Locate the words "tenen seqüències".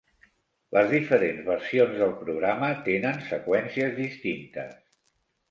2.89-3.95